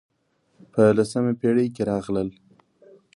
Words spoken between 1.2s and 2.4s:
پېړۍ کې راغلل.